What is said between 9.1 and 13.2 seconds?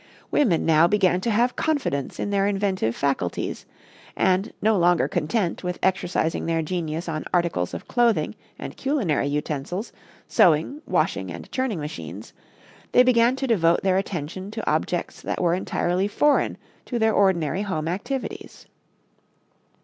utensils, sewing, washing and churning machines, they